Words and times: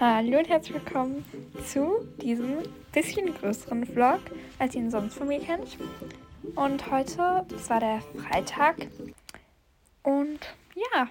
Hallo 0.00 0.38
und 0.38 0.48
herzlich 0.48 0.74
willkommen 0.74 1.24
zu 1.68 2.04
diesem 2.20 2.64
bisschen 2.90 3.32
größeren 3.32 3.86
Vlog, 3.86 4.20
als 4.58 4.74
ihr 4.74 4.80
ihn 4.80 4.90
sonst 4.90 5.14
von 5.14 5.28
mir 5.28 5.38
kennt. 5.38 5.78
Und 6.56 6.90
heute, 6.90 7.46
das 7.48 7.70
war 7.70 7.78
der 7.78 8.00
Freitag. 8.00 8.88
Und 10.02 10.40
ja, 10.74 11.06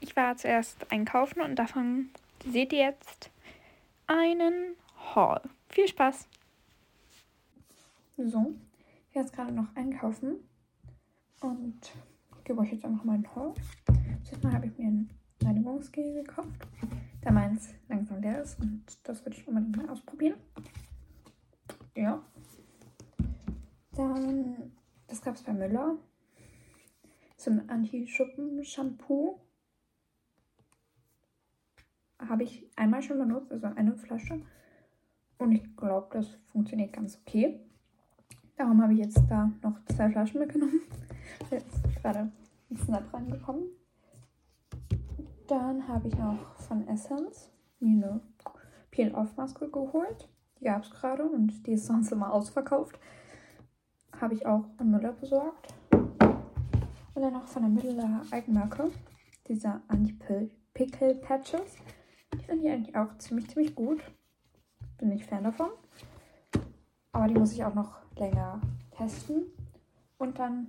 ich 0.00 0.16
war 0.16 0.36
zuerst 0.36 0.90
einkaufen 0.90 1.40
und 1.40 1.54
davon 1.56 2.10
seht 2.44 2.72
ihr 2.72 2.80
jetzt 2.80 3.30
einen 4.08 4.74
Haul. 5.14 5.40
Viel 5.68 5.86
Spaß! 5.86 6.26
So, 8.16 8.54
ich 9.08 9.14
werde 9.14 9.28
jetzt 9.28 9.32
gerade 9.32 9.52
noch 9.52 9.68
einkaufen 9.76 10.38
und 11.40 11.92
gebe 12.42 12.60
euch 12.60 12.72
jetzt 12.72 12.84
einfach 12.84 13.04
meinen 13.04 13.32
Haul. 13.36 13.54
Zuerst 14.24 14.42
mal 14.42 14.52
habe 14.52 14.66
ich 14.66 14.76
mir 14.78 14.88
ein 14.88 15.10
Reinigungsgel 15.44 16.24
gekauft, 16.24 16.66
da 17.24 17.32
meins 17.32 17.74
langsam 17.88 18.20
leer 18.20 18.42
ist 18.42 18.60
und 18.60 18.84
das 19.04 19.24
würde 19.24 19.36
ich 19.38 19.48
unbedingt 19.48 19.76
mal 19.76 19.88
ausprobieren. 19.88 20.38
Ja. 21.96 22.22
Dann, 23.92 24.72
das 25.06 25.22
gab 25.22 25.36
es 25.36 25.42
bei 25.42 25.52
Müller. 25.52 25.96
So 27.36 27.50
ein 27.50 27.68
Anti-Schuppen-Shampoo. 27.68 29.40
Habe 32.18 32.42
ich 32.42 32.68
einmal 32.76 33.02
schon 33.02 33.18
benutzt, 33.18 33.52
also 33.52 33.66
eine 33.68 33.96
Flasche. 33.96 34.40
Und 35.38 35.52
ich 35.52 35.76
glaube, 35.76 36.08
das 36.12 36.28
funktioniert 36.46 36.92
ganz 36.92 37.18
okay. 37.18 37.60
Darum 38.56 38.82
habe 38.82 38.92
ich 38.92 39.00
jetzt 39.00 39.20
da 39.28 39.50
noch 39.62 39.84
zwei 39.86 40.10
Flaschen 40.10 40.40
mitgenommen. 40.40 40.80
Jetzt 41.50 41.82
gerade 42.00 42.30
ein 42.70 42.76
Snap 42.76 43.12
reingekommen. 43.12 43.64
Dann 45.46 45.86
habe 45.86 46.08
ich 46.08 46.14
noch 46.16 46.53
von 46.64 46.86
Essence 46.88 47.50
mir 47.80 48.06
eine 48.06 48.20
Peel-Off-Maske 48.90 49.70
geholt. 49.70 50.28
Die 50.58 50.64
gab 50.64 50.84
es 50.84 50.90
gerade 50.90 51.24
und 51.24 51.66
die 51.66 51.72
ist 51.72 51.86
sonst 51.86 52.12
immer 52.12 52.32
ausverkauft. 52.32 52.98
Habe 54.20 54.34
ich 54.34 54.46
auch 54.46 54.64
an 54.78 54.90
Müller 54.90 55.12
besorgt. 55.12 55.74
Und 55.92 57.22
dann 57.22 57.32
noch 57.32 57.46
von 57.46 57.62
der 57.62 57.84
Müller 57.84 58.22
Eigenmarke 58.30 58.90
diese 59.48 59.80
Anti-Pickle 59.88 61.16
Patches. 61.16 61.76
Die 62.32 62.44
finde 62.44 62.66
ich 62.66 62.72
eigentlich 62.72 62.96
auch 62.96 63.16
ziemlich, 63.18 63.48
ziemlich 63.50 63.74
gut. 63.74 64.00
Bin 64.98 65.12
ich 65.12 65.24
Fan 65.24 65.44
davon. 65.44 65.70
Aber 67.12 67.28
die 67.28 67.34
muss 67.34 67.52
ich 67.52 67.64
auch 67.64 67.74
noch 67.74 67.96
länger 68.16 68.60
testen. 68.90 69.44
Und 70.18 70.38
dann 70.38 70.68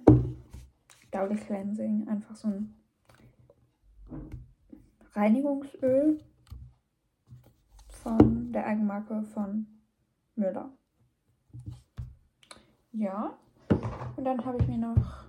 Gaudi 1.12 1.36
Cleansing. 1.36 2.08
Einfach 2.08 2.36
so 2.36 2.50
ein 2.50 2.76
Reinigungsöl 5.16 6.20
von 7.88 8.52
der 8.52 8.68
Eigenmarke 8.68 9.24
von 9.24 9.66
Müller. 10.36 10.70
Ja. 12.92 13.38
Und 14.18 14.26
dann 14.26 14.46
habe 14.46 14.58
ich 14.62 14.68
mir 14.68 14.78
noch 14.78 15.26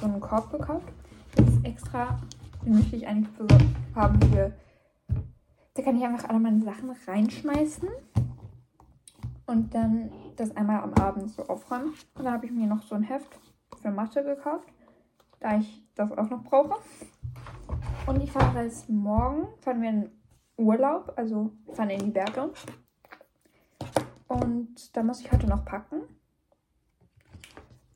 so 0.00 0.06
einen 0.06 0.20
Korb 0.20 0.52
gekauft. 0.52 0.92
Das 1.34 1.48
ist 1.48 1.64
extra, 1.64 2.20
den 2.64 2.74
möchte 2.74 2.96
ich 2.96 3.06
eigentlich 3.06 3.34
für, 3.36 3.46
haben 3.94 4.20
für. 4.30 4.52
Da 5.74 5.82
kann 5.82 5.96
ich 5.96 6.04
einfach 6.04 6.28
alle 6.28 6.40
meine 6.40 6.60
Sachen 6.60 6.90
reinschmeißen 7.06 7.88
und 9.46 9.74
dann 9.74 10.10
das 10.36 10.54
einmal 10.56 10.82
am 10.82 10.92
Abend 10.94 11.30
so 11.30 11.46
aufräumen. 11.46 11.94
Und 12.14 12.24
dann 12.24 12.34
habe 12.34 12.46
ich 12.46 12.52
mir 12.52 12.66
noch 12.66 12.82
so 12.82 12.94
ein 12.94 13.02
Heft 13.02 13.38
für 13.80 13.90
Mathe 13.90 14.22
gekauft, 14.22 14.68
da 15.38 15.56
ich 15.56 15.82
das 15.94 16.12
auch 16.12 16.28
noch 16.28 16.42
brauche. 16.44 16.76
Und 18.10 18.24
ich 18.24 18.32
fahre 18.32 18.64
jetzt 18.64 18.88
morgen, 18.88 19.46
fahren 19.60 19.82
wir 19.82 19.88
in 19.88 20.10
Urlaub, 20.56 21.12
also 21.14 21.52
fahren 21.74 21.90
in 21.90 22.06
die 22.06 22.10
Berge. 22.10 22.50
Und 24.26 24.96
da 24.96 25.04
muss 25.04 25.20
ich 25.20 25.30
heute 25.30 25.46
noch 25.46 25.64
packen. 25.64 26.02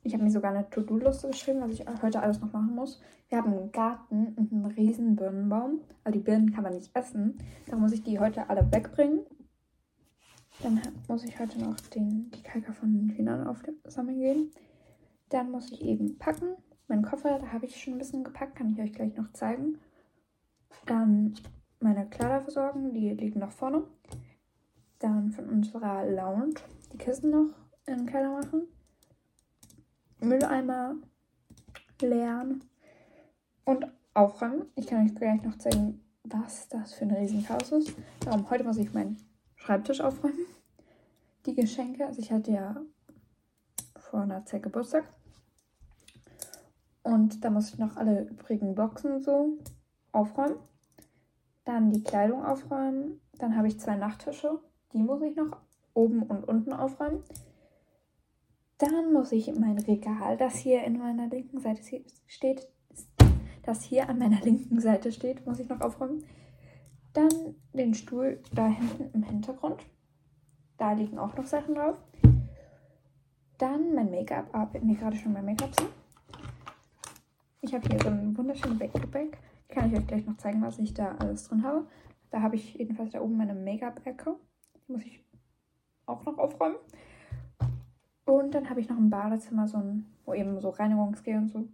Ich 0.03 0.13
habe 0.13 0.23
mir 0.23 0.31
sogar 0.31 0.51
eine 0.51 0.69
To-Do-Liste 0.69 1.27
geschrieben, 1.27 1.59
was 1.59 1.71
ich 1.71 1.85
heute 2.01 2.21
alles 2.21 2.39
noch 2.39 2.53
machen 2.53 2.73
muss. 2.75 3.01
Wir 3.27 3.39
haben 3.39 3.51
einen 3.51 3.73
Garten 3.73 4.27
und 4.37 4.53
einen 4.53 4.67
riesen 4.67 5.17
Birnenbaum. 5.17 5.81
Also 6.05 6.17
die 6.17 6.23
Birnen 6.23 6.53
kann 6.53 6.63
man 6.63 6.75
nicht 6.75 6.95
essen. 6.95 7.37
Da 7.67 7.75
muss 7.75 7.91
ich 7.91 8.01
die 8.01 8.17
heute 8.17 8.49
alle 8.49 8.71
wegbringen. 8.71 9.19
Dann 10.63 10.79
muss 11.09 11.25
ich 11.25 11.37
heute 11.37 11.59
noch 11.59 11.77
den, 11.93 12.31
die 12.31 12.41
Kalker 12.41 12.71
von 12.71 12.93
den 12.93 13.09
Hühnern 13.17 13.47
aufsammeln 13.47 14.19
gehen. 14.19 14.51
Dann 15.27 15.51
muss 15.51 15.73
ich 15.73 15.81
eben 15.81 16.17
packen. 16.17 16.55
Mein 16.87 17.03
Koffer, 17.03 17.37
da 17.37 17.51
habe 17.51 17.65
ich 17.65 17.83
schon 17.83 17.95
ein 17.95 17.99
bisschen 17.99 18.23
gepackt, 18.23 18.55
kann 18.55 18.69
ich 18.69 18.79
euch 18.79 18.93
gleich 18.93 19.17
noch 19.17 19.33
zeigen. 19.33 19.77
Dann 20.85 21.33
meine 21.79 22.07
Kleider 22.07 22.41
versorgen, 22.41 22.93
die 22.93 23.09
liegen 23.11 23.39
noch 23.39 23.51
vorne. 23.51 23.83
Dann 24.99 25.31
von 25.31 25.49
unserer 25.49 26.05
Lounge 26.05 26.55
die 26.91 26.97
Kissen 26.97 27.31
noch 27.31 27.53
in 27.85 27.97
den 27.97 28.05
Keller 28.05 28.31
machen. 28.31 28.63
Mülleimer 30.19 30.95
leeren 32.01 32.63
und 33.65 33.85
aufräumen. 34.13 34.65
Ich 34.75 34.87
kann 34.87 35.05
euch 35.05 35.15
gleich 35.15 35.43
noch 35.43 35.57
zeigen, 35.57 36.01
was 36.23 36.67
das 36.69 36.93
für 36.93 37.05
ein 37.05 37.11
Riesenchaos 37.11 37.71
ist. 37.71 37.93
Darum 38.21 38.49
heute 38.49 38.63
muss 38.63 38.77
ich 38.77 38.93
meinen 38.93 39.17
Schreibtisch 39.55 40.01
aufräumen. 40.01 40.45
Die 41.45 41.53
Geschenke, 41.53 42.05
also 42.05 42.19
ich 42.19 42.31
hatte 42.31 42.51
ja 42.51 42.81
vor 43.97 44.21
einer 44.21 44.45
Zeit 44.45 44.63
Geburtstag. 44.63 45.03
Und 47.03 47.43
da 47.43 47.51
muss 47.51 47.69
ich 47.69 47.77
noch 47.77 47.97
alle 47.97 48.23
übrigen 48.23 48.73
Boxen 48.73 49.21
so 49.21 49.59
aufräumen. 50.15 50.57
Dann 51.65 51.91
die 51.91 52.03
Kleidung 52.03 52.45
aufräumen. 52.45 53.21
Dann 53.37 53.55
habe 53.57 53.67
ich 53.67 53.79
zwei 53.79 53.95
Nachttische. 53.95 54.59
Die 54.93 55.03
muss 55.03 55.21
ich 55.21 55.35
noch 55.35 55.57
oben 55.93 56.23
und 56.23 56.47
unten 56.47 56.73
aufräumen. 56.73 57.23
Dann 58.77 59.13
muss 59.13 59.31
ich 59.31 59.53
mein 59.57 59.79
Regal, 59.79 60.35
das 60.35 60.55
hier 60.55 60.83
in 60.83 60.97
meiner 60.97 61.27
linken 61.27 61.59
Seite 61.59 61.81
steht, 62.27 62.67
das 63.63 63.83
hier 63.83 64.09
an 64.09 64.19
meiner 64.19 64.41
linken 64.41 64.81
Seite 64.81 65.13
steht, 65.13 65.45
muss 65.45 65.59
ich 65.59 65.69
noch 65.69 65.79
aufräumen. 65.79 66.23
Dann 67.13 67.55
den 67.73 67.93
Stuhl 67.93 68.41
da 68.53 68.67
hinten 68.67 69.09
im 69.13 69.23
Hintergrund. 69.23 69.81
Da 70.77 70.91
liegen 70.91 71.17
auch 71.17 71.35
noch 71.37 71.45
Sachen 71.45 71.75
drauf. 71.75 71.95
Dann 73.57 73.95
mein 73.95 74.11
Make-up. 74.11 74.49
Ah, 74.51 74.69
mir 74.81 74.95
gerade 74.95 75.15
schon 75.15 75.31
mein 75.31 75.45
Make-up 75.45 75.73
sehen. 75.79 75.87
Ich 77.61 77.73
habe 77.73 77.87
hier 77.87 77.99
so 78.01 78.09
ein 78.09 78.37
wunderschönes 78.37 78.77
Backpack. 78.77 79.37
Kann 79.69 79.91
ich 79.91 79.97
euch 79.97 80.07
gleich 80.07 80.25
noch 80.25 80.37
zeigen, 80.37 80.61
was 80.61 80.79
ich 80.79 80.93
da 80.93 81.15
alles 81.15 81.47
drin 81.47 81.63
habe. 81.63 81.87
Da 82.31 82.41
habe 82.41 82.55
ich 82.55 82.75
jedenfalls 82.75 83.11
da 83.11 83.21
oben 83.21 83.37
meine 83.37 83.55
Make-up-Ecke. 83.55 84.35
Die 84.75 84.91
muss 84.91 85.03
ich 85.03 85.23
auch 86.05 86.23
noch 86.25 86.37
aufräumen. 86.37 86.77
Und 88.25 88.55
dann 88.55 88.69
habe 88.69 88.79
ich 88.79 88.89
noch 88.89 88.97
ein 88.97 89.09
Badezimmer, 89.09 89.67
so 89.67 89.77
ein, 89.77 90.05
wo 90.25 90.33
eben 90.33 90.59
so 90.59 90.69
Reinigungsgel 90.69 91.37
und 91.37 91.49
so 91.49 91.67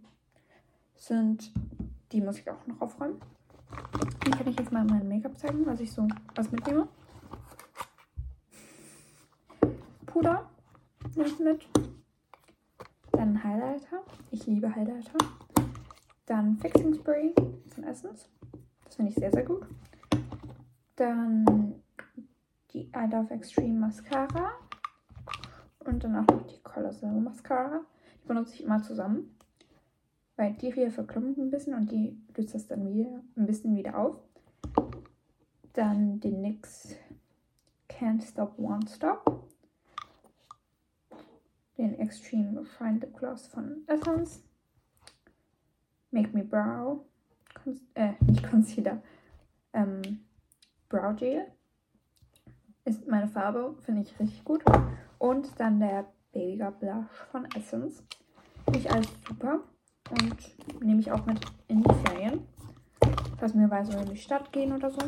sind. 0.94 1.52
Die 2.12 2.20
muss 2.20 2.38
ich 2.38 2.50
auch 2.50 2.66
noch 2.66 2.80
aufräumen. 2.80 3.20
Dann 4.24 4.32
kann 4.32 4.46
ich 4.46 4.58
jetzt 4.58 4.72
mal 4.72 4.84
mein 4.84 5.08
Make-up 5.08 5.38
zeigen, 5.38 5.64
was 5.66 5.80
ich 5.80 5.92
so 5.92 6.06
was 6.34 6.50
mitnehme. 6.52 6.88
Puder 10.06 10.48
nehme 11.16 11.28
ich 11.28 11.38
mit. 11.38 11.68
Dann 13.12 13.42
Highlighter. 13.42 14.02
Ich 14.30 14.46
liebe 14.46 14.74
Highlighter. 14.74 15.18
Dann 16.32 16.56
Fixing 16.56 16.94
Spray 16.94 17.34
von 17.68 17.84
Essence. 17.84 18.26
Das 18.86 18.94
finde 18.96 19.10
ich 19.10 19.16
sehr, 19.16 19.30
sehr 19.30 19.44
gut. 19.44 19.66
Dann 20.96 21.74
die 22.72 22.84
I 22.86 23.06
Love 23.10 23.34
Extreme 23.34 23.78
Mascara. 23.78 24.52
Und 25.80 26.02
dann 26.02 26.16
auch 26.16 26.26
noch 26.26 26.46
die 26.46 26.58
Colossal 26.62 27.20
Mascara. 27.20 27.82
Die 28.22 28.28
benutze 28.28 28.54
ich 28.54 28.64
immer 28.64 28.82
zusammen. 28.82 29.36
Weil 30.36 30.54
die 30.54 30.72
hier 30.72 30.90
verklumpt 30.90 31.36
ein 31.36 31.50
bisschen 31.50 31.74
und 31.74 31.92
die 31.92 32.18
löst 32.34 32.54
das 32.54 32.66
dann 32.66 32.94
wieder 32.94 33.22
ein 33.36 33.44
bisschen 33.44 33.76
wieder 33.76 33.98
auf. 33.98 34.16
Dann 35.74 36.18
den 36.18 36.40
NYX 36.40 36.96
Can't 37.90 38.26
Stop 38.26 38.58
Won't 38.58 38.88
Stop. 38.88 39.50
Den 41.76 41.98
Extreme 41.98 42.64
Shine 42.64 43.00
Lip 43.00 43.18
Gloss 43.18 43.48
von 43.48 43.82
Essence. 43.86 44.42
Make 46.12 46.30
Me 46.32 46.44
Brow, 46.44 47.04
Con 47.54 47.80
äh, 47.94 48.12
nicht 48.20 48.48
Concealer, 48.48 49.02
ähm, 49.72 50.02
Brow 50.88 51.16
Gel. 51.16 51.46
Ist 52.84 53.06
meine 53.08 53.28
Farbe, 53.28 53.76
finde 53.82 54.02
ich 54.02 54.18
richtig 54.18 54.44
gut. 54.44 54.62
Und 55.18 55.58
dann 55.58 55.80
der 55.80 56.06
Baby 56.32 56.56
Girl 56.56 56.72
Blush 56.72 57.26
von 57.30 57.46
Essence. 57.56 58.02
Nicht 58.70 58.90
alles 58.90 59.08
super. 59.26 59.60
Und 60.10 60.82
nehme 60.82 61.00
ich 61.00 61.10
auch 61.10 61.24
mit 61.26 61.40
in 61.68 61.82
die 61.82 61.94
Ferien. 62.04 62.46
Falls 63.38 63.54
wir 63.54 63.68
mal 63.68 63.84
so 63.84 63.98
in 63.98 64.10
die 64.10 64.16
Stadt 64.16 64.52
gehen 64.52 64.72
oder 64.72 64.90
so. 64.90 65.00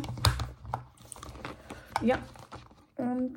Ja. 2.03 2.19
Und 2.97 3.37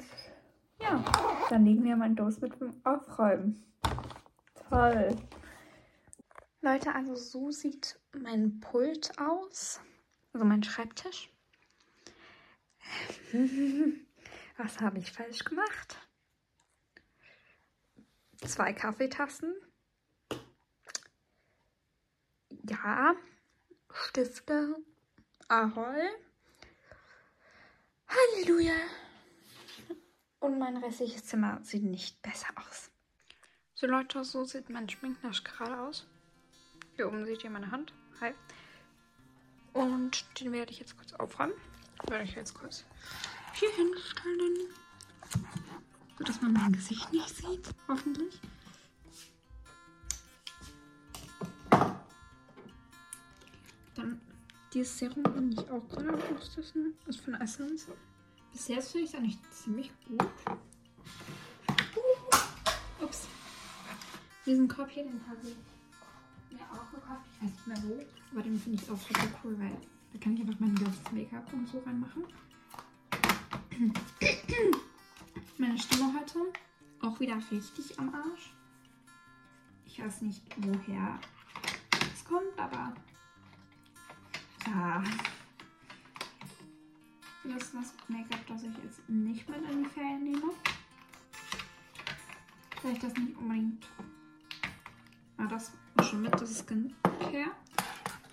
ja, 0.79 1.03
dann 1.49 1.65
legen 1.65 1.83
wir 1.83 1.95
mein 1.95 2.15
Dos 2.15 2.39
mit 2.41 2.59
dem 2.61 2.73
Aufräumen. 2.83 3.63
Toll. 4.69 5.15
Leute, 6.67 6.93
also 6.93 7.15
so 7.15 7.49
sieht 7.49 7.97
mein 8.11 8.59
Pult 8.59 9.17
aus. 9.17 9.79
Also 10.33 10.45
mein 10.45 10.63
Schreibtisch. 10.63 11.31
Was 14.57 14.81
habe 14.81 14.99
ich 14.99 15.13
falsch 15.13 15.45
gemacht? 15.45 15.95
Zwei 18.45 18.73
Kaffeetassen. 18.73 19.55
Ja. 22.69 23.15
Stifte. 23.93 24.75
Ahoi. 25.47 26.01
Halleluja. 28.09 28.75
Und 30.41 30.59
mein 30.59 30.75
restliches 30.75 31.23
Zimmer 31.27 31.61
sieht 31.63 31.83
nicht 31.83 32.21
besser 32.21 32.49
aus. 32.57 32.91
So 33.73 33.87
Leute, 33.87 34.25
so 34.25 34.43
sieht 34.43 34.69
mein 34.69 34.89
Schminknasch 34.89 35.45
gerade 35.45 35.79
aus. 35.79 36.05
Hier 36.97 37.07
oben 37.07 37.25
seht 37.25 37.43
ihr 37.43 37.51
meine 37.51 37.69
Hand. 37.69 37.93
Hi. 38.19 38.33
Und 39.73 40.25
den 40.39 40.51
werde 40.51 40.71
ich 40.71 40.79
jetzt 40.79 40.97
kurz 40.97 41.13
aufräumen. 41.13 41.53
Werde 42.07 42.23
ich 42.23 42.33
jetzt 42.33 42.55
kurz 42.55 42.85
hier 43.53 43.69
hinstellen. 43.69 44.73
So 46.17 46.23
dass 46.23 46.41
man 46.41 46.53
mein 46.53 46.71
Gesicht 46.71 47.13
nicht 47.13 47.29
sieht, 47.29 47.69
hoffentlich. 47.87 48.41
Dann 53.93 54.19
dieses 54.73 54.97
Serum 54.97 55.21
bin 55.21 55.51
ich 55.51 55.69
auch 55.69 55.87
gerade 55.89 56.09
am 56.09 56.35
austesten. 56.35 56.95
Ist 57.05 57.21
von 57.21 57.35
Essence. 57.35 57.85
Bisher 58.51 58.81
finde 58.81 59.05
ich 59.05 59.13
es 59.13 59.19
eigentlich 59.19 59.51
ziemlich 59.51 59.91
gut. 60.07 60.27
Uh, 61.95 63.03
ups. 63.05 63.27
Diesen 64.47 64.67
Korb 64.67 64.89
hier, 64.89 65.03
den 65.03 65.21
habe 65.27 65.47
ich 65.47 65.55
gekauft. 67.07 67.25
Ich 67.31 67.41
weiß 67.43 67.51
nicht 67.51 67.67
mehr 67.67 67.77
wo. 67.83 68.05
Aber 68.31 68.41
den 68.41 68.59
finde 68.59 68.81
ich 68.81 68.89
auch 68.89 68.97
super 68.97 69.27
cool, 69.43 69.57
weil 69.59 69.77
da 70.13 70.19
kann 70.19 70.33
ich 70.33 70.41
einfach 70.41 70.59
mein 70.59 70.75
ganzes 70.75 71.11
Make-up 71.11 71.53
und 71.53 71.67
so 71.67 71.79
reinmachen. 71.79 72.23
Meine 75.57 75.77
Stimme 75.77 76.13
heute 76.19 76.39
auch 77.01 77.19
wieder 77.19 77.37
richtig 77.51 77.99
am 77.99 78.13
Arsch. 78.13 78.53
Ich 79.85 79.99
weiß 80.03 80.21
nicht, 80.21 80.41
woher 80.57 81.19
es 82.13 82.25
kommt, 82.25 82.57
aber 82.57 82.93
ja. 84.65 85.03
Das 87.43 87.63
ist 87.63 87.73
das 87.73 87.93
Make-up, 88.09 88.45
das 88.47 88.63
ich 88.63 88.83
jetzt 88.83 89.09
nicht 89.09 89.47
mit 89.49 89.69
in 89.69 89.83
die 89.83 89.89
Ferien 89.89 90.23
nehme. 90.23 90.51
Vielleicht 92.81 93.03
das 93.03 93.13
nicht 93.15 93.37
unbedingt. 93.37 93.87
Ah, 95.37 95.45
das 95.47 95.71
schon 96.03 96.23
mit, 96.23 96.33
das 96.33 96.49
ist 96.49 96.65
Skincare. 96.65 97.51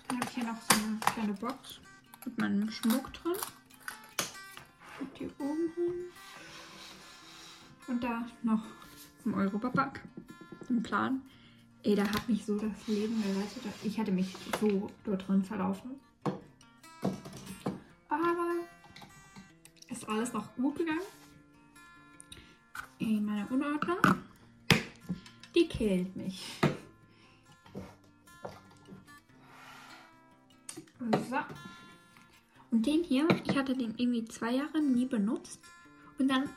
Dann 0.07 0.17
habe 0.17 0.27
ich 0.27 0.35
hier 0.35 0.43
noch 0.43 0.57
so 0.61 0.75
eine 0.75 0.99
kleine 1.13 1.33
Box 1.33 1.79
mit 2.25 2.37
meinem 2.39 2.71
Schmuck 2.71 3.13
drin. 3.13 3.35
Und 4.99 5.09
hier 5.17 5.29
oben 5.39 5.71
hin. 5.75 5.93
Und 7.87 8.03
da 8.03 8.25
noch 8.41 8.63
vom 9.21 9.35
Europapark. 9.35 10.01
Ein 10.69 10.81
Plan. 10.81 11.21
Ey, 11.83 11.95
da 11.95 12.03
hat 12.03 12.27
mich 12.27 12.43
so 12.45 12.57
das 12.57 12.87
Leben 12.87 13.21
gerettet. 13.21 13.61
Ich 13.83 13.99
hatte 13.99 14.11
mich 14.11 14.35
so 14.59 14.89
dort 15.03 15.27
drin 15.27 15.43
verlaufen. 15.43 15.91
Aber 18.09 18.55
ist 19.89 20.09
alles 20.09 20.33
noch 20.33 20.55
gut 20.55 20.77
gegangen. 20.77 21.01
Ey, 22.97 23.19
meine 23.21 23.45
Unordnung, 23.47 23.99
die 25.53 25.67
killt 25.67 26.15
mich. 26.15 26.59
So. 30.99 31.37
Und 32.71 32.85
den 32.85 33.03
hier, 33.03 33.27
ich 33.45 33.57
hatte 33.57 33.73
den 33.73 33.93
irgendwie 33.97 34.25
zwei 34.25 34.55
Jahre 34.55 34.81
nie 34.81 35.05
benutzt. 35.05 35.61
Und 36.17 36.29
dann 36.29 36.49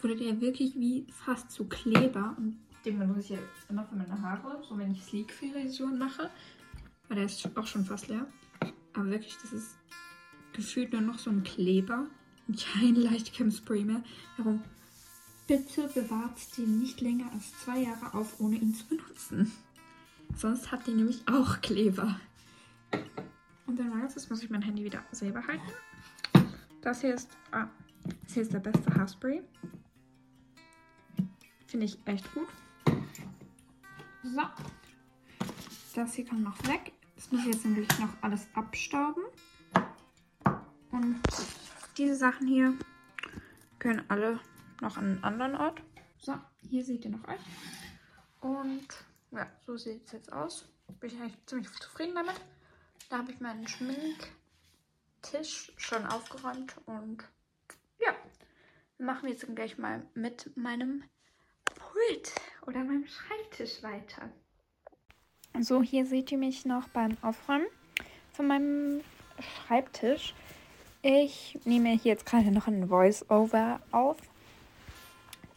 wurde 0.00 0.16
der 0.16 0.40
wirklich 0.40 0.74
wie 0.76 1.06
fast 1.10 1.50
zu 1.50 1.64
Kleber. 1.64 2.34
Und 2.38 2.58
den 2.84 2.98
benutze 2.98 3.20
ich 3.20 3.28
jetzt 3.30 3.70
immer 3.70 3.84
für 3.84 3.96
meine 3.96 4.20
Haare, 4.20 4.62
so 4.66 4.78
wenn 4.78 4.92
ich 4.92 5.02
Sleek-Frisur 5.02 5.88
mache. 5.88 6.30
Aber 7.06 7.14
der 7.14 7.24
ist 7.24 7.48
auch 7.56 7.66
schon 7.66 7.84
fast 7.84 8.08
leer. 8.08 8.26
Aber 8.94 9.10
wirklich, 9.10 9.36
das 9.42 9.52
ist 9.52 9.76
gefühlt 10.52 10.92
nur 10.92 11.02
noch 11.02 11.18
so 11.18 11.30
ein 11.30 11.42
Kleber. 11.42 12.06
Und 12.48 12.64
kein 12.64 12.94
Leichtcam-Spray 12.94 13.84
mehr. 13.84 14.02
Darum, 14.36 14.62
bitte 15.46 15.88
bewahrt 15.88 16.56
den 16.56 16.78
nicht 16.78 17.00
länger 17.00 17.30
als 17.32 17.52
zwei 17.64 17.80
Jahre 17.82 18.14
auf, 18.14 18.40
ohne 18.40 18.56
ihn 18.56 18.74
zu 18.74 18.86
benutzen. 18.86 19.52
Sonst 20.36 20.70
hat 20.70 20.86
die 20.86 20.92
nämlich 20.92 21.22
auch 21.26 21.60
Kleber. 21.60 22.20
Dann 23.76 23.90
war 23.90 24.00
jetzt 24.00 24.30
muss 24.30 24.42
ich 24.42 24.48
mein 24.48 24.62
Handy 24.62 24.84
wieder 24.84 25.04
selber 25.12 25.46
halten. 25.46 25.70
Das 26.80 27.02
hier 27.02 27.14
ist, 27.14 27.28
ah, 27.50 27.66
das 28.22 28.32
hier 28.32 28.42
ist 28.42 28.52
der 28.54 28.60
beste 28.60 28.94
Haarspray. 28.94 29.42
Finde 31.66 31.84
ich 31.84 31.98
echt 32.06 32.32
gut. 32.32 32.48
So. 34.22 34.42
Das 35.94 36.14
hier 36.14 36.24
kann 36.24 36.42
noch 36.42 36.56
weg. 36.66 36.92
Das 37.16 37.30
muss 37.30 37.42
ich 37.42 37.52
jetzt 37.52 37.64
nämlich 37.66 37.88
noch 37.98 38.10
alles 38.22 38.48
abstauben. 38.54 39.24
Und 40.90 41.20
diese 41.98 42.16
Sachen 42.16 42.46
hier 42.46 42.74
können 43.78 44.02
alle 44.08 44.40
noch 44.80 44.96
an 44.96 45.04
einen 45.04 45.24
anderen 45.24 45.54
Ort. 45.54 45.82
So, 46.18 46.34
hier 46.68 46.82
seht 46.82 47.04
ihr 47.04 47.10
noch 47.10 47.28
euch. 47.28 47.40
Und 48.40 48.86
ja, 49.32 49.46
so 49.66 49.76
sieht 49.76 50.06
es 50.06 50.12
jetzt 50.12 50.32
aus. 50.32 50.66
Bin 51.00 51.10
ich 51.10 51.20
eigentlich 51.20 51.44
ziemlich 51.46 51.70
zufrieden 51.72 52.14
damit. 52.14 52.40
Da 53.08 53.18
habe 53.18 53.32
ich 53.32 53.40
meinen 53.40 53.66
Schminktisch 53.68 55.72
schon 55.76 56.06
aufgeräumt 56.06 56.76
und 56.86 57.24
ja, 58.00 58.14
machen 58.98 59.24
wir 59.24 59.30
jetzt 59.30 59.46
gleich 59.54 59.78
mal 59.78 60.04
mit 60.14 60.56
meinem 60.56 61.04
Pult 61.64 62.32
oder 62.66 62.84
meinem 62.84 63.06
Schreibtisch 63.06 63.82
weiter. 63.82 64.30
So, 65.60 65.82
hier 65.82 66.04
seht 66.04 66.32
ihr 66.32 66.38
mich 66.38 66.66
noch 66.66 66.88
beim 66.88 67.16
Aufräumen 67.22 67.66
von 68.32 68.46
meinem 68.46 69.00
Schreibtisch. 69.40 70.34
Ich 71.02 71.58
nehme 71.64 71.90
hier 71.90 72.12
jetzt 72.12 72.26
gerade 72.26 72.50
noch 72.50 72.66
ein 72.66 72.88
Voice-Over 72.88 73.80
auf. 73.92 74.16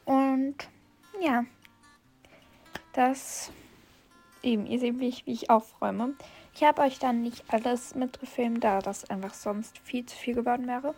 Und 0.05 0.55
ja, 1.19 1.45
das 2.93 3.51
eben, 4.41 4.65
ihr 4.65 4.79
seht, 4.79 4.99
wie 4.99 5.13
wie 5.25 5.33
ich 5.33 5.49
aufräume. 5.49 6.15
Ich 6.53 6.63
habe 6.63 6.81
euch 6.81 6.99
dann 6.99 7.21
nicht 7.21 7.43
alles 7.47 7.95
mitgefilmt, 7.95 8.63
da 8.63 8.79
das 8.79 9.09
einfach 9.09 9.33
sonst 9.33 9.77
viel 9.79 10.05
zu 10.05 10.15
viel 10.15 10.35
geworden 10.35 10.67
wäre. 10.67 10.93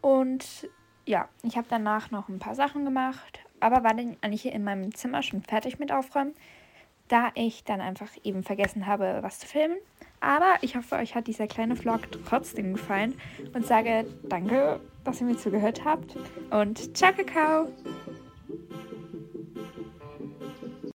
Und 0.00 0.68
ja, 1.06 1.28
ich 1.42 1.56
habe 1.56 1.66
danach 1.68 2.10
noch 2.10 2.28
ein 2.28 2.38
paar 2.38 2.54
Sachen 2.54 2.84
gemacht, 2.84 3.40
aber 3.58 3.82
war 3.82 3.94
dann 3.94 4.16
eigentlich 4.20 4.46
in 4.46 4.64
meinem 4.64 4.94
Zimmer 4.94 5.22
schon 5.22 5.42
fertig 5.42 5.78
mit 5.78 5.92
Aufräumen, 5.92 6.34
da 7.08 7.30
ich 7.34 7.64
dann 7.64 7.80
einfach 7.80 8.10
eben 8.22 8.42
vergessen 8.42 8.86
habe, 8.86 9.18
was 9.22 9.40
zu 9.40 9.46
filmen. 9.46 9.76
Aber 10.20 10.54
ich 10.60 10.76
hoffe, 10.76 10.96
euch 10.96 11.14
hat 11.14 11.26
dieser 11.26 11.46
kleine 11.46 11.76
Vlog 11.76 12.00
trotzdem 12.26 12.74
gefallen 12.74 13.18
und 13.54 13.66
sage 13.66 14.06
danke, 14.24 14.80
dass 15.04 15.20
ihr 15.20 15.26
mir 15.26 15.36
zugehört 15.36 15.84
habt 15.84 16.16
und 16.50 16.96
ciao, 16.96 17.12
Kakao! 17.12 17.68